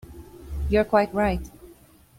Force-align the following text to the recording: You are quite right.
You 0.71 0.79
are 0.79 0.83
quite 0.83 1.13
right. 1.13 1.47